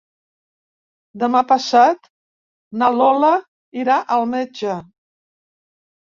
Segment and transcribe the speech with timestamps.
[1.23, 2.07] Demà passat
[2.81, 3.29] na Lola
[3.81, 4.79] irà al metge.